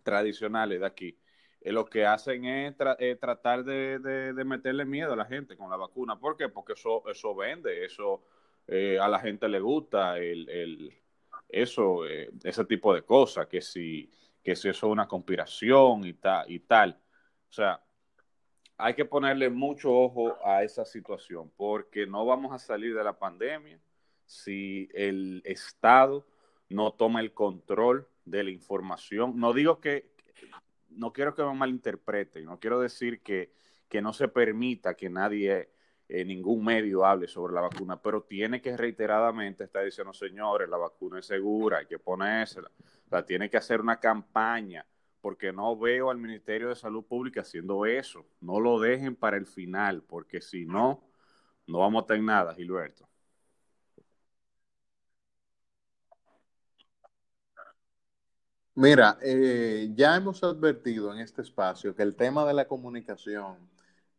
tradicionales 0.04 0.80
de 0.80 0.86
aquí, 0.86 1.18
eh, 1.62 1.72
lo 1.72 1.86
que 1.86 2.06
hacen 2.06 2.46
es 2.46 2.76
eh, 3.00 3.16
tratar 3.20 3.64
de, 3.64 4.34
meterle 4.46 4.86
miedo 4.86 5.14
a 5.14 5.18
la 5.18 5.26
gente 5.26 5.56
con 5.56 5.70
la 5.70 5.78
vacuna. 5.78 6.20
¿Por 6.20 6.36
qué? 6.36 6.50
Porque 6.50 6.74
eso, 6.74 7.04
eso 7.10 7.36
vende, 7.36 7.86
eso 7.86 8.24
eh, 8.68 8.98
a 9.00 9.08
la 9.08 9.20
gente 9.20 9.48
le 9.48 9.60
gusta, 9.60 10.18
el, 10.18 10.92
eso, 11.48 12.06
ese 12.06 12.66
tipo 12.66 12.94
de 12.94 13.04
cosas, 13.04 13.48
que 13.48 13.62
si 13.62 14.10
que 14.48 14.56
si 14.56 14.70
eso 14.70 14.88
es 14.88 14.92
una 14.94 15.10
conspiración 15.10 16.06
y, 16.06 16.14
tal. 16.14 16.98
O 17.50 17.52
sea, 17.52 17.84
hay 18.78 18.94
que 18.94 19.04
ponerle 19.04 19.50
mucho 19.50 19.92
ojo 19.92 20.38
a 20.42 20.64
esa 20.64 20.86
situación 20.86 21.52
porque 21.58 22.08
no 22.08 22.26
vamos 22.26 22.54
a 22.54 22.58
salir 22.58 22.96
de 22.96 23.04
la 23.04 23.20
pandemia 23.20 23.78
si 24.26 24.88
el 24.94 25.42
Estado 25.44 26.26
no 26.70 26.94
toma 26.94 27.20
el 27.20 27.34
control 27.34 28.08
de 28.24 28.46
la 28.46 28.52
información. 28.52 29.38
No 29.38 29.52
digo 29.52 29.82
que, 29.82 30.14
no 30.92 31.12
quiero 31.12 31.36
que 31.36 31.44
me 31.44 31.54
malinterpreten, 31.54 32.46
no 32.46 32.58
quiero 32.58 32.80
decir 32.80 33.22
que, 33.22 33.52
que 33.90 34.02
no 34.02 34.14
se 34.14 34.30
permita 34.30 34.96
que 34.96 35.10
nadie 35.10 35.72
en 36.08 36.30
ningún 36.30 36.64
medio 36.64 37.06
hable 37.06 37.28
sobre 37.28 37.54
la 37.54 37.60
vacuna, 37.60 38.02
pero 38.02 38.22
tiene 38.22 38.62
que 38.62 38.78
reiteradamente 38.78 39.66
estar 39.66 39.84
diciendo, 39.84 40.14
señores, 40.14 40.70
la 40.70 40.78
vacuna 40.78 41.20
es 41.20 41.26
segura, 41.26 41.80
hay 41.80 41.86
que 41.86 42.00
ponérsela. 42.00 42.72
O 43.08 43.10
sea, 43.10 43.26
tiene 43.26 43.50
que 43.50 43.58
hacer 43.58 43.82
una 43.82 44.00
campaña, 44.00 44.86
porque 45.22 45.52
no 45.54 45.78
veo 45.78 46.10
al 46.12 46.18
Ministerio 46.18 46.70
de 46.70 46.76
Salud 46.76 47.04
Pública 47.06 47.42
haciendo 47.42 47.86
eso. 47.86 48.26
No 48.42 48.60
lo 48.60 48.80
dejen 48.80 49.16
para 49.16 49.38
el 49.38 49.48
final, 49.48 50.04
porque 50.04 50.42
si 50.42 50.66
no, 50.66 51.04
no 51.68 51.80
vamos 51.80 52.04
a 52.04 52.08
tener 52.08 52.24
nada, 52.24 52.54
Gilberto. 52.56 53.08
Mira, 58.76 59.18
eh, 59.24 59.90
ya 59.96 60.16
hemos 60.16 60.44
advertido 60.44 61.12
en 61.14 61.20
este 61.20 61.42
espacio 61.42 61.96
que 61.96 62.04
el 62.04 62.16
tema 62.16 62.46
de 62.46 62.54
la 62.54 62.68
comunicación 62.68 63.58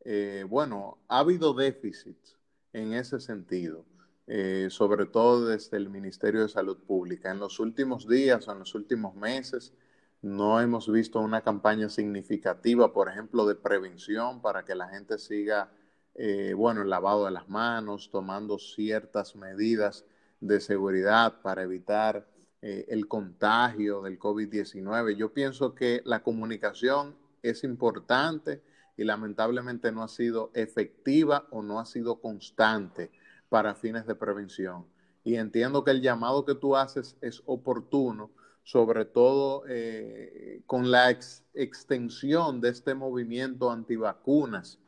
eh, 0.06 0.46
bueno, 0.48 0.98
ha 1.08 1.20
habido 1.20 1.54
déficits 1.54 2.38
en 2.72 2.94
ese 2.94 3.20
sentido, 3.20 3.84
eh, 4.30 4.68
sobre 4.70 5.06
todo 5.06 5.46
desde 5.46 5.78
el 5.78 5.88
Ministerio 5.88 6.42
de 6.42 6.50
Salud 6.50 6.76
Pública. 6.76 7.30
En 7.30 7.38
los 7.38 7.58
últimos 7.60 8.06
días 8.06 8.46
o 8.46 8.52
en 8.52 8.58
los 8.58 8.74
últimos 8.74 9.14
meses 9.14 9.72
no 10.20 10.60
hemos 10.60 10.92
visto 10.92 11.18
una 11.20 11.40
campaña 11.40 11.88
significativa, 11.88 12.92
por 12.92 13.08
ejemplo, 13.08 13.46
de 13.46 13.54
prevención 13.54 14.42
para 14.42 14.66
que 14.66 14.74
la 14.74 14.88
gente 14.88 15.18
siga, 15.18 15.72
eh, 16.14 16.52
bueno, 16.54 16.82
el 16.82 16.90
lavado 16.90 17.24
de 17.24 17.30
las 17.30 17.48
manos, 17.48 18.10
tomando 18.10 18.58
ciertas 18.58 19.34
medidas 19.34 20.04
de 20.40 20.60
seguridad 20.60 21.40
para 21.40 21.62
evitar 21.62 22.28
el 22.60 23.06
contagio 23.06 24.02
del 24.02 24.18
COVID-19. 24.18 25.16
Yo 25.16 25.32
pienso 25.32 25.76
que 25.76 26.02
la 26.04 26.24
comunicación 26.24 27.16
es 27.40 27.62
importante 27.62 28.60
y 28.96 29.04
lamentablemente 29.04 29.92
no 29.92 30.02
ha 30.02 30.08
sido 30.08 30.50
efectiva 30.54 31.46
o 31.50 31.62
no 31.62 31.78
ha 31.78 31.86
sido 31.86 32.20
constante 32.20 33.12
para 33.48 33.74
fines 33.74 34.06
de 34.06 34.14
prevención. 34.14 34.86
Y 35.24 35.36
entiendo 35.36 35.84
que 35.84 35.90
el 35.90 36.02
llamado 36.02 36.44
que 36.44 36.54
tú 36.54 36.76
haces 36.76 37.16
es 37.20 37.42
oportuno, 37.46 38.30
sobre 38.62 39.04
todo 39.04 39.64
eh, 39.68 40.62
con 40.66 40.90
la 40.90 41.10
extensión 41.10 42.60
de 42.60 42.70
este 42.70 42.94
movimiento 42.94 43.70
antivacunas 43.70 44.78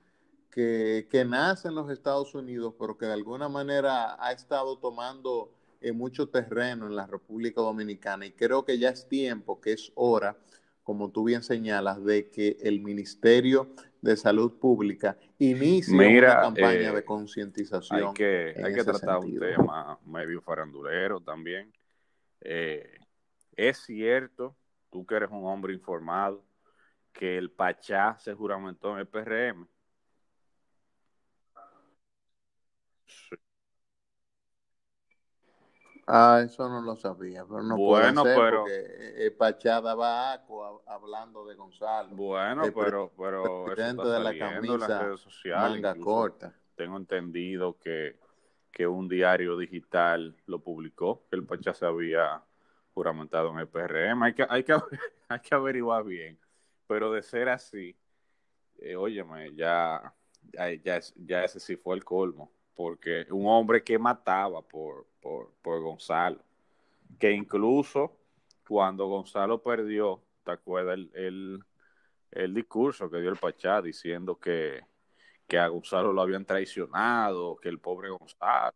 que, 0.50 1.08
que, 1.10 1.24
nace 1.24 1.68
en 1.68 1.74
los 1.74 1.90
Estados 1.90 2.34
Unidos, 2.34 2.74
pero 2.78 2.98
que 2.98 3.06
de 3.06 3.12
alguna 3.12 3.48
manera 3.48 4.16
ha 4.22 4.32
estado 4.32 4.78
tomando 4.78 5.52
eh, 5.80 5.92
mucho 5.92 6.28
terreno 6.28 6.86
en 6.86 6.94
la 6.94 7.06
República 7.06 7.62
Dominicana. 7.62 8.26
Y 8.26 8.32
creo 8.32 8.64
que 8.66 8.78
ya 8.78 8.90
es 8.90 9.08
tiempo, 9.08 9.60
que 9.60 9.72
es 9.72 9.92
hora, 9.94 10.36
como 10.82 11.10
tú 11.10 11.24
bien 11.24 11.42
señalas, 11.42 12.04
de 12.04 12.28
que 12.30 12.58
el 12.60 12.80
Ministerio 12.80 13.68
de 14.00 14.16
Salud 14.16 14.58
Pública 14.58 15.16
inicia 15.38 15.94
una 15.94 16.40
campaña 16.40 16.92
de 16.92 17.00
eh, 17.00 17.04
concientización. 17.04 18.08
Hay 18.08 18.14
que, 18.14 18.54
hay 18.62 18.74
que 18.74 18.84
tratar 18.84 19.18
un 19.18 19.38
tema 19.38 19.98
medio 20.06 20.40
farandulero 20.40 21.20
también. 21.20 21.72
Eh, 22.40 22.98
es 23.56 23.78
cierto, 23.78 24.56
tú 24.90 25.04
que 25.04 25.16
eres 25.16 25.30
un 25.30 25.44
hombre 25.46 25.72
informado, 25.74 26.44
que 27.12 27.36
el 27.36 27.50
Pachá 27.50 28.16
se 28.18 28.34
juramentó 28.34 28.92
en 28.92 29.00
el 29.00 29.06
PRM. 29.06 29.68
Ah, 36.12 36.42
eso 36.44 36.68
no 36.68 36.80
lo 36.80 36.96
sabía, 36.96 37.44
pero 37.44 37.62
no 37.62 37.76
bueno, 37.76 38.24
puede 38.24 38.34
ser 38.34 38.42
pero, 38.42 38.58
porque 38.62 39.26
eh, 39.26 39.30
Pachá 39.30 39.80
daba 39.80 40.32
aco 40.32 40.82
hablando 40.86 41.46
de 41.46 41.54
Gonzalo. 41.54 42.16
Bueno, 42.16 42.64
pero, 42.74 43.12
pero 43.16 43.64
presidente 43.66 44.08
de 44.08 44.18
la 44.18 44.36
camisa, 44.36 44.74
en 44.74 44.80
las 44.80 45.02
redes 45.04 45.20
sociales, 45.20 45.82
manga 45.82 45.94
corta. 45.94 46.52
Tengo 46.74 46.96
entendido 46.96 47.78
que, 47.78 48.16
que 48.72 48.88
un 48.88 49.08
diario 49.08 49.56
digital 49.56 50.36
lo 50.46 50.58
publicó, 50.58 51.26
que 51.30 51.36
el 51.36 51.44
Pachá 51.44 51.74
se 51.74 51.86
había 51.86 52.42
juramentado 52.92 53.52
en 53.52 53.58
el 53.60 53.68
PRM. 53.68 54.24
Hay 54.24 54.34
que, 54.34 54.44
hay 54.48 54.64
que, 54.64 54.72
hay 55.28 55.40
que 55.40 55.54
averiguar 55.54 56.02
bien. 56.02 56.36
Pero 56.88 57.12
de 57.12 57.22
ser 57.22 57.48
así, 57.48 57.96
eh, 58.78 58.96
óyeme, 58.96 59.54
ya, 59.54 60.12
ya, 60.42 60.72
ya, 60.72 61.00
ya 61.14 61.44
ese 61.44 61.60
sí 61.60 61.76
fue 61.76 61.94
el 61.94 62.04
colmo 62.04 62.50
porque 62.80 63.26
un 63.30 63.46
hombre 63.46 63.84
que 63.84 63.98
mataba 63.98 64.62
por, 64.62 65.04
por, 65.20 65.52
por 65.60 65.82
Gonzalo, 65.82 66.40
que 67.18 67.30
incluso 67.30 68.16
cuando 68.66 69.06
Gonzalo 69.06 69.62
perdió, 69.62 70.22
¿te 70.42 70.52
acuerdas 70.52 70.98
el, 71.12 71.62
el, 72.30 72.54
discurso 72.54 73.10
que 73.10 73.20
dio 73.20 73.28
el 73.28 73.36
Pachá 73.36 73.82
diciendo 73.82 74.40
que, 74.40 74.80
que 75.46 75.58
a 75.58 75.68
Gonzalo 75.68 76.10
lo 76.14 76.22
habían 76.22 76.46
traicionado, 76.46 77.58
que 77.58 77.68
el 77.68 77.80
pobre 77.80 78.08
Gonzalo, 78.08 78.74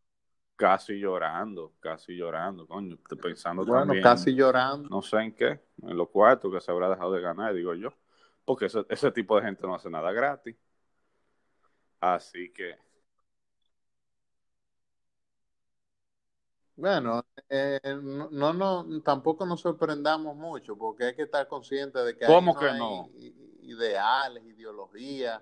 casi 0.54 0.98
llorando, 0.98 1.72
casi 1.80 2.14
llorando, 2.14 2.66
coño, 2.66 2.98
pensando 3.22 3.64
bueno, 3.64 3.86
también, 3.86 4.02
casi 4.02 4.34
llorando. 4.34 4.86
No 4.90 5.00
sé 5.00 5.16
en 5.16 5.34
qué, 5.34 5.60
en 5.80 5.96
los 5.96 6.10
cuartos 6.10 6.52
que 6.52 6.60
se 6.60 6.70
habrá 6.70 6.90
dejado 6.90 7.12
de 7.12 7.22
ganar, 7.22 7.54
digo 7.54 7.72
yo, 7.72 7.94
porque 8.44 8.66
ese, 8.66 8.84
ese 8.90 9.10
tipo 9.12 9.34
de 9.40 9.46
gente 9.46 9.66
no 9.66 9.74
hace 9.74 9.88
nada 9.88 10.12
gratis. 10.12 10.54
Así 12.00 12.52
que 12.52 12.84
Bueno, 16.76 17.24
eh, 17.48 17.80
no, 18.30 18.52
no, 18.52 19.02
tampoco 19.02 19.46
nos 19.46 19.60
sorprendamos 19.60 20.36
mucho, 20.36 20.76
porque 20.76 21.04
hay 21.04 21.14
que 21.14 21.22
estar 21.22 21.46
consciente 21.46 22.00
de 22.00 22.16
que, 22.16 22.26
¿Cómo 22.26 22.58
que 22.58 22.72
no? 22.72 23.08
ideales, 23.62 24.44
ideologías, 24.44 25.40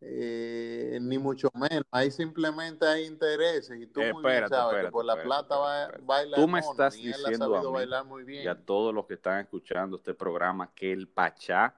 eh, 0.00 0.98
ni 1.00 1.16
mucho 1.16 1.50
menos. 1.54 1.84
Ahí 1.90 2.10
simplemente 2.10 2.86
hay 2.86 3.06
intereses 3.06 3.80
y 3.80 3.86
tú 3.86 4.00
muy 4.12 4.22
bien 4.22 4.48
sabes 4.48 4.84
que 4.84 4.90
por 4.90 5.04
la 5.04 5.22
plata 5.22 5.56
va, 5.56 5.90
baila 6.02 6.36
Tú 6.36 6.46
me 6.46 6.60
estás 6.60 6.94
diciendo 6.94 7.56
a 7.56 7.62
mí 7.62 8.08
muy 8.08 8.24
bien. 8.24 8.44
y 8.44 8.46
a 8.46 8.54
todos 8.54 8.94
los 8.94 9.06
que 9.06 9.14
están 9.14 9.40
escuchando 9.40 9.96
este 9.96 10.12
programa 10.12 10.70
que 10.74 10.92
el 10.92 11.08
Pachá 11.08 11.74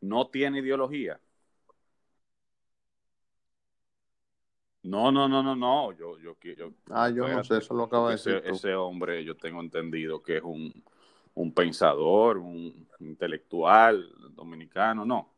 no 0.00 0.28
tiene 0.28 0.58
ideología. 0.58 1.18
No, 4.84 5.10
no, 5.10 5.26
no, 5.26 5.42
no, 5.42 5.56
no. 5.56 5.92
Yo, 5.92 6.18
yo, 6.18 6.36
yo 6.42 6.70
ah, 6.90 7.08
yo 7.08 7.26
no 7.26 7.42
sé, 7.42 7.58
eso 7.58 7.72
lo 7.72 7.84
acabo 7.84 8.08
de 8.08 8.16
decir. 8.16 8.42
Ese, 8.44 8.74
hombre, 8.74 9.24
yo 9.24 9.34
tengo 9.34 9.60
entendido 9.60 10.22
que 10.22 10.36
es 10.36 10.42
un, 10.42 10.72
un 11.34 11.52
pensador, 11.54 12.36
un 12.36 12.86
intelectual 13.00 14.06
dominicano. 14.34 15.06
No. 15.06 15.30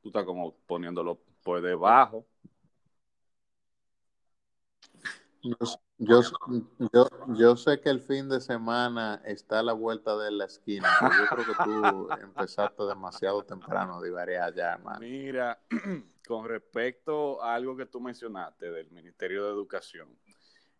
Tú 0.00 0.08
estás 0.08 0.24
como 0.24 0.54
poniéndolo 0.66 1.20
por 1.42 1.60
debajo. 1.60 2.26
Yo, 5.42 6.22
yo, 6.88 7.08
yo, 7.28 7.56
sé 7.56 7.80
que 7.80 7.90
el 7.90 8.00
fin 8.00 8.28
de 8.28 8.40
semana 8.40 9.20
está 9.24 9.58
a 9.58 9.62
la 9.62 9.72
vuelta 9.72 10.16
de 10.16 10.30
la 10.30 10.44
esquina, 10.44 10.88
pero 11.00 11.12
yo 11.12 11.26
creo 11.28 11.46
que 11.46 11.64
tú 11.64 12.08
empezaste 12.22 12.84
demasiado 12.84 13.42
temprano 13.42 14.00
de 14.00 14.10
variar 14.10 14.54
ya, 14.54 14.74
hermano. 14.74 15.00
Mira, 15.00 15.58
con 16.32 16.48
respecto 16.48 17.42
a 17.42 17.54
algo 17.54 17.76
que 17.76 17.84
tú 17.84 18.00
mencionaste 18.00 18.70
del 18.70 18.90
Ministerio 18.90 19.44
de 19.44 19.50
Educación, 19.50 20.08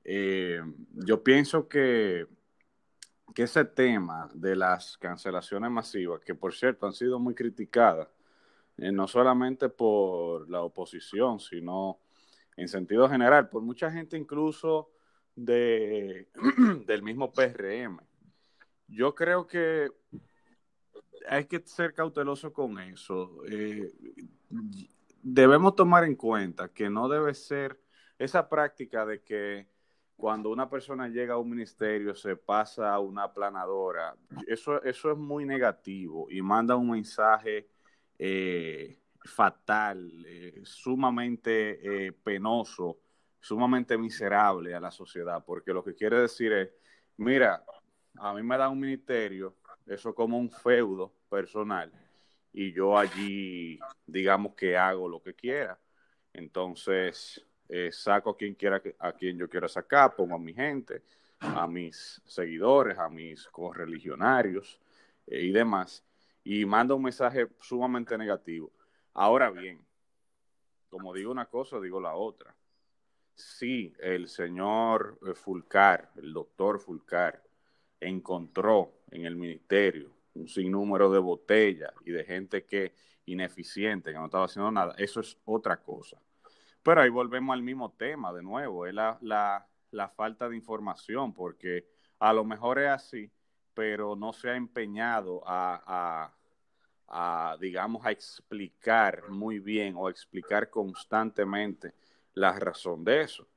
eh, 0.02 0.62
yo 0.94 1.22
pienso 1.22 1.68
que, 1.68 2.26
que 3.34 3.42
ese 3.42 3.66
tema 3.66 4.30
de 4.32 4.56
las 4.56 4.96
cancelaciones 4.96 5.70
masivas, 5.70 6.22
que 6.24 6.34
por 6.34 6.54
cierto 6.54 6.86
han 6.86 6.94
sido 6.94 7.18
muy 7.18 7.34
criticadas, 7.34 8.08
eh, 8.78 8.90
no 8.92 9.06
solamente 9.06 9.68
por 9.68 10.48
la 10.48 10.62
oposición, 10.62 11.38
sino 11.38 11.98
en 12.56 12.66
sentido 12.66 13.06
general, 13.06 13.50
por 13.50 13.60
mucha 13.60 13.90
gente 13.90 14.16
incluso 14.16 14.90
de, 15.36 16.28
del 16.86 17.02
mismo 17.02 17.30
PRM. 17.30 18.00
Yo 18.88 19.14
creo 19.14 19.46
que 19.46 19.90
hay 21.28 21.44
que 21.44 21.60
ser 21.66 21.92
cauteloso 21.92 22.54
con 22.54 22.78
eso. 22.78 23.44
Eh, 23.50 23.92
debemos 25.22 25.74
tomar 25.76 26.04
en 26.04 26.16
cuenta 26.16 26.68
que 26.68 26.90
no 26.90 27.08
debe 27.08 27.34
ser 27.34 27.80
esa 28.18 28.48
práctica 28.48 29.06
de 29.06 29.22
que 29.22 29.68
cuando 30.16 30.50
una 30.50 30.68
persona 30.68 31.08
llega 31.08 31.34
a 31.34 31.38
un 31.38 31.50
ministerio 31.50 32.14
se 32.14 32.36
pasa 32.36 32.92
a 32.92 33.00
una 33.00 33.24
aplanadora. 33.24 34.14
Eso, 34.46 34.82
eso 34.82 35.12
es 35.12 35.18
muy 35.18 35.44
negativo 35.44 36.28
y 36.30 36.42
manda 36.42 36.76
un 36.76 36.90
mensaje 36.90 37.68
eh, 38.18 39.00
fatal, 39.24 40.24
eh, 40.26 40.60
sumamente 40.64 42.06
eh, 42.06 42.12
penoso, 42.12 43.00
sumamente 43.40 43.98
miserable 43.98 44.74
a 44.74 44.80
la 44.80 44.90
sociedad, 44.90 45.44
porque 45.44 45.72
lo 45.72 45.82
que 45.82 45.94
quiere 45.94 46.20
decir 46.20 46.52
es, 46.52 46.70
mira, 47.16 47.64
a 48.18 48.32
mí 48.32 48.42
me 48.42 48.56
da 48.56 48.68
un 48.68 48.78
ministerio, 48.78 49.56
eso 49.86 50.14
como 50.14 50.38
un 50.38 50.50
feudo 50.50 51.12
personal, 51.28 51.90
y 52.52 52.72
yo 52.72 52.98
allí, 52.98 53.78
digamos 54.06 54.54
que 54.54 54.76
hago 54.76 55.08
lo 55.08 55.22
que 55.22 55.34
quiera. 55.34 55.78
Entonces, 56.32 57.44
eh, 57.68 57.90
saco 57.92 58.30
a 58.30 58.36
quien 58.36 58.54
quiera, 58.54 58.82
a 58.98 59.12
quien 59.12 59.38
yo 59.38 59.48
quiera 59.48 59.68
sacar, 59.68 60.14
pongo 60.14 60.34
a 60.34 60.38
mi 60.38 60.52
gente, 60.52 61.02
a 61.40 61.66
mis 61.66 62.20
seguidores, 62.24 62.98
a 62.98 63.08
mis 63.08 63.46
correligionarios 63.48 64.78
y 65.26 65.50
demás, 65.50 66.04
y 66.44 66.64
mando 66.64 66.96
un 66.96 67.02
mensaje 67.02 67.48
sumamente 67.60 68.16
negativo. 68.18 68.72
Ahora 69.14 69.50
bien, 69.50 69.84
como 70.88 71.14
digo 71.14 71.30
una 71.30 71.46
cosa, 71.46 71.80
digo 71.80 72.00
la 72.00 72.14
otra. 72.14 72.54
Si 73.34 73.94
el 73.98 74.28
señor 74.28 75.18
eh, 75.26 75.34
Fulcar, 75.34 76.10
el 76.16 76.32
doctor 76.32 76.78
Fulcar, 76.78 77.42
encontró 77.98 78.92
en 79.10 79.24
el 79.24 79.36
ministerio 79.36 80.11
un 80.34 80.48
sinnúmero 80.48 81.10
de 81.10 81.18
botellas 81.18 81.92
y 82.04 82.10
de 82.10 82.24
gente 82.24 82.64
que 82.64 82.94
ineficiente, 83.26 84.12
que 84.12 84.18
no 84.18 84.26
estaba 84.26 84.46
haciendo 84.46 84.70
nada, 84.70 84.94
eso 84.98 85.20
es 85.20 85.38
otra 85.44 85.76
cosa. 85.76 86.18
Pero 86.82 87.00
ahí 87.00 87.10
volvemos 87.10 87.54
al 87.54 87.62
mismo 87.62 87.92
tema 87.92 88.32
de 88.32 88.42
nuevo, 88.42 88.86
es 88.86 88.94
la, 88.94 89.18
la 89.92 90.08
falta 90.08 90.48
de 90.48 90.56
información, 90.56 91.32
porque 91.32 91.86
a 92.18 92.32
lo 92.32 92.44
mejor 92.44 92.78
es 92.78 92.88
así, 92.88 93.30
pero 93.74 94.16
no 94.16 94.32
se 94.32 94.50
ha 94.50 94.56
empeñado 94.56 95.42
a, 95.46 96.32
a, 97.08 97.56
digamos, 97.60 98.04
a 98.04 98.10
explicar 98.10 99.28
muy 99.28 99.58
bien 99.58 99.94
o 99.96 100.08
explicar 100.08 100.70
constantemente 100.70 101.94
la 102.34 102.52
razón 102.52 103.04
de 103.04 103.22
eso. 103.22 103.48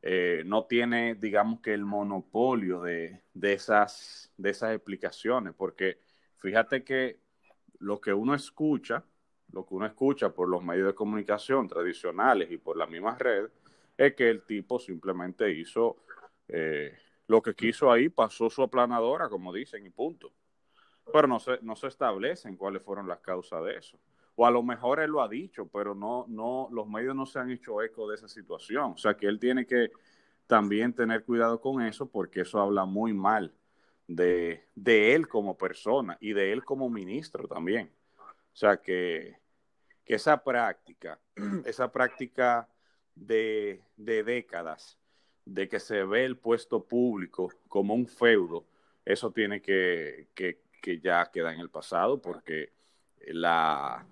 Eh, 0.00 0.42
no 0.46 0.64
tiene, 0.64 1.14
digamos 1.16 1.60
que 1.60 1.74
el 1.74 1.84
monopolio 1.84 2.82
de, 2.82 3.22
de, 3.34 3.52
esas, 3.52 4.32
de 4.36 4.50
esas 4.50 4.74
explicaciones, 4.74 5.54
porque 5.54 6.00
fíjate 6.38 6.84
que 6.84 7.20
lo 7.78 8.00
que 8.00 8.12
uno 8.12 8.34
escucha, 8.34 9.04
lo 9.52 9.64
que 9.66 9.74
uno 9.74 9.86
escucha 9.86 10.30
por 10.30 10.48
los 10.48 10.62
medios 10.62 10.86
de 10.86 10.94
comunicación 10.94 11.68
tradicionales 11.68 12.50
y 12.50 12.58
por 12.58 12.76
las 12.76 12.88
mismas 12.88 13.18
redes, 13.18 13.50
es 13.96 14.14
que 14.14 14.30
el 14.30 14.42
tipo 14.42 14.78
simplemente 14.78 15.50
hizo 15.52 15.96
eh, 16.48 16.96
lo 17.26 17.42
que 17.42 17.54
quiso 17.54 17.90
ahí, 17.90 18.08
pasó 18.08 18.48
su 18.50 18.62
aplanadora, 18.62 19.28
como 19.28 19.52
dicen, 19.52 19.84
y 19.86 19.90
punto 19.90 20.32
pero 21.12 21.28
no 21.28 21.38
se, 21.38 21.58
no 21.62 21.76
se 21.76 21.88
establecen 21.88 22.56
cuáles 22.56 22.82
fueron 22.82 23.08
las 23.08 23.20
causas 23.20 23.64
de 23.64 23.76
eso. 23.76 23.98
O 24.36 24.46
a 24.46 24.50
lo 24.50 24.62
mejor 24.62 25.00
él 25.00 25.10
lo 25.10 25.22
ha 25.22 25.28
dicho, 25.28 25.68
pero 25.68 25.94
no, 25.94 26.26
no, 26.28 26.68
los 26.70 26.88
medios 26.88 27.14
no 27.14 27.26
se 27.26 27.38
han 27.38 27.50
hecho 27.50 27.82
eco 27.82 28.08
de 28.08 28.16
esa 28.16 28.28
situación. 28.28 28.92
O 28.92 28.96
sea 28.96 29.14
que 29.14 29.26
él 29.26 29.38
tiene 29.38 29.66
que 29.66 29.90
también 30.46 30.92
tener 30.92 31.24
cuidado 31.24 31.60
con 31.60 31.82
eso 31.82 32.06
porque 32.06 32.42
eso 32.42 32.60
habla 32.60 32.84
muy 32.84 33.12
mal 33.12 33.52
de, 34.08 34.64
de 34.74 35.14
él 35.14 35.28
como 35.28 35.56
persona 35.56 36.16
y 36.20 36.32
de 36.32 36.52
él 36.52 36.64
como 36.64 36.90
ministro 36.90 37.46
también. 37.46 37.92
O 38.18 38.56
sea 38.56 38.78
que, 38.78 39.38
que 40.04 40.14
esa 40.14 40.42
práctica, 40.42 41.20
esa 41.64 41.92
práctica 41.92 42.68
de, 43.14 43.82
de 43.96 44.24
décadas, 44.24 44.98
de 45.44 45.68
que 45.68 45.78
se 45.78 46.02
ve 46.04 46.24
el 46.24 46.36
puesto 46.36 46.84
público 46.84 47.52
como 47.68 47.94
un 47.94 48.08
feudo, 48.08 48.66
eso 49.04 49.30
tiene 49.30 49.62
que, 49.62 50.28
que, 50.34 50.62
que 50.82 50.98
ya 50.98 51.30
queda 51.30 51.52
en 51.54 51.60
el 51.60 51.70
pasado 51.70 52.20
porque 52.20 52.72
la, 53.28 54.06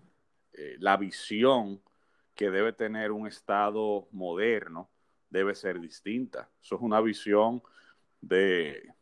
eh, 0.53 0.77
la 0.79 0.97
visión 0.97 1.83
que 2.35 2.51
debe 2.51 2.73
tener 2.73 3.13
un 3.13 3.27
Estado 3.27 4.09
moderno 4.13 4.91
debe 5.31 5.55
ser 5.55 5.81
distinta. 5.81 6.51
Eso 6.63 6.77
es 6.77 6.83
una 6.83 7.01
visión 7.01 7.63
de, 8.21 8.95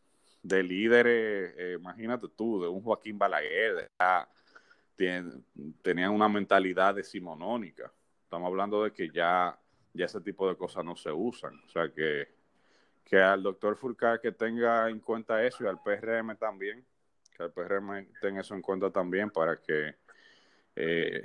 de 0.44 0.62
líderes, 0.62 1.54
eh, 1.57 1.76
imagínate 1.78 2.28
tú, 2.37 2.61
de 2.61 2.68
un 2.68 2.83
Joaquín 2.83 3.18
Balaguer, 3.18 3.90
tenían 4.94 6.11
una 6.11 6.28
mentalidad 6.28 6.94
decimonónica. 6.94 7.90
Estamos 8.22 8.48
hablando 8.48 8.85
de 8.85 8.92
que 8.92 9.09
ya, 9.09 9.59
ya 9.94 10.04
ese 10.04 10.20
tipo 10.20 10.46
de 10.46 10.57
cosas 10.57 10.85
no 10.85 10.94
se 10.94 11.11
usan. 11.11 11.59
O 11.64 11.68
sea 11.70 11.88
que, 11.88 12.28
que 13.02 13.16
al 13.16 13.42
doctor 13.42 13.74
Furcar 13.74 14.20
que 14.20 14.33
tenga 14.33 14.90
en 14.90 15.00
cuenta 15.00 15.42
eso 15.42 15.64
y 15.64 15.66
al 15.66 15.83
PRM 15.83 16.37
también, 16.37 16.85
que 17.35 17.44
el 17.44 17.50
PRM 17.50 18.07
tenga 18.20 18.42
eso 18.42 18.54
en 18.54 18.61
cuenta 18.61 18.90
también 18.90 19.30
para 19.30 19.57
que, 19.57 19.94
eh, 20.76 21.22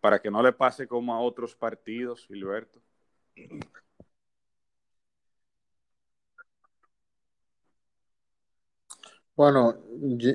para 0.00 0.18
que 0.18 0.30
no 0.30 0.42
le 0.42 0.54
pase 0.54 0.88
como 0.88 1.14
a 1.14 1.20
otros 1.20 1.54
partidos, 1.54 2.26
Gilberto. 2.26 2.80
Bueno, 9.34 9.78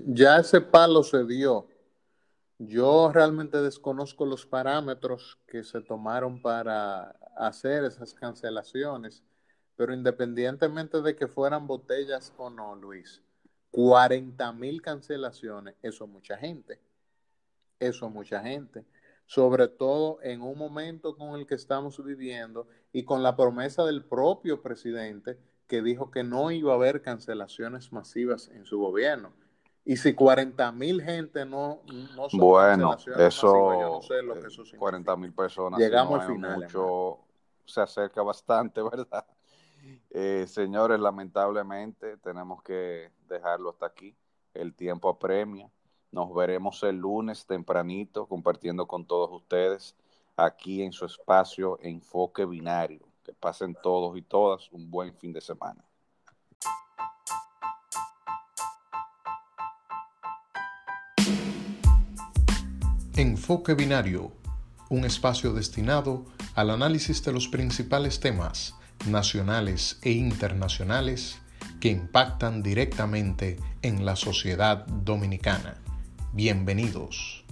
ya 0.07 0.37
ese 0.37 0.59
palo 0.59 1.03
se 1.03 1.23
dio. 1.25 1.67
Yo 2.57 3.11
realmente 3.13 3.61
desconozco 3.61 4.25
los 4.25 4.45
parámetros 4.47 5.37
que 5.45 5.63
se 5.63 5.81
tomaron 5.81 6.41
para 6.41 7.11
hacer 7.37 7.83
esas 7.83 8.15
cancelaciones, 8.15 9.23
pero 9.75 9.93
independientemente 9.93 11.01
de 11.01 11.15
que 11.15 11.27
fueran 11.27 11.67
botellas 11.67 12.33
o 12.37 12.49
no, 12.49 12.75
Luis, 12.75 13.21
40 13.69 14.51
mil 14.53 14.81
cancelaciones, 14.81 15.75
eso 15.83 16.05
es 16.05 16.09
mucha 16.09 16.35
gente. 16.37 16.79
Eso 17.79 18.07
es 18.07 18.11
mucha 18.11 18.41
gente. 18.41 18.85
Sobre 19.27 19.67
todo 19.67 20.19
en 20.23 20.41
un 20.41 20.57
momento 20.57 21.15
con 21.15 21.39
el 21.39 21.45
que 21.45 21.55
estamos 21.55 22.03
viviendo 22.03 22.67
y 22.91 23.03
con 23.03 23.21
la 23.21 23.35
promesa 23.35 23.85
del 23.85 24.03
propio 24.03 24.63
presidente 24.63 25.37
que 25.67 25.81
dijo 25.81 26.11
que 26.11 26.23
no 26.23 26.51
iba 26.51 26.71
a 26.71 26.75
haber 26.75 27.01
cancelaciones 27.01 27.91
masivas 27.91 28.49
en 28.49 28.65
su 28.65 28.79
gobierno. 28.79 29.33
Y 29.83 29.95
si 29.97 30.13
40 30.13 30.71
mil 30.73 31.01
gente 31.01 31.45
no, 31.45 31.81
no 32.15 32.29
son 32.29 32.39
bueno, 32.39 32.97
eso, 33.17 33.73
yo 33.73 33.89
no 33.95 34.01
sé 34.01 34.21
lo 34.21 34.33
que 34.39 34.47
eso 34.47 34.63
40 34.77 35.15
mil 35.15 35.33
personas. 35.33 35.79
Llegamos 35.79 36.21
al 36.21 36.27
final. 36.27 36.59
Mucho, 36.59 37.19
se 37.65 37.81
acerca 37.81 38.21
bastante, 38.21 38.81
¿verdad? 38.91 39.25
Eh, 40.09 40.45
señores, 40.47 40.99
lamentablemente 40.99 42.17
tenemos 42.17 42.61
que 42.63 43.11
dejarlo 43.29 43.69
hasta 43.69 43.85
aquí. 43.85 44.13
El 44.53 44.73
tiempo 44.73 45.07
apremia. 45.07 45.71
Nos 46.11 46.33
veremos 46.33 46.83
el 46.83 46.97
lunes 46.97 47.45
tempranito 47.45 48.27
compartiendo 48.27 48.87
con 48.87 49.05
todos 49.05 49.29
ustedes 49.31 49.95
aquí 50.35 50.83
en 50.83 50.91
su 50.91 51.05
espacio 51.05 51.79
Enfoque 51.81 52.45
Binario. 52.45 53.06
Que 53.27 53.33
pasen 53.33 53.75
todos 53.83 54.17
y 54.17 54.21
todas 54.21 54.71
un 54.71 54.89
buen 54.89 55.13
fin 55.13 55.33
de 55.33 55.41
semana. 55.41 55.83
Enfoque 63.17 63.73
Binario, 63.73 64.31
un 64.89 65.03
espacio 65.03 65.51
destinado 65.51 66.25
al 66.55 66.69
análisis 66.69 67.21
de 67.25 67.33
los 67.33 67.49
principales 67.49 68.21
temas 68.21 68.75
nacionales 69.09 69.99
e 70.03 70.11
internacionales 70.11 71.41
que 71.81 71.89
impactan 71.89 72.63
directamente 72.63 73.57
en 73.81 74.05
la 74.05 74.15
sociedad 74.15 74.85
dominicana. 74.85 75.81
Bienvenidos. 76.31 77.46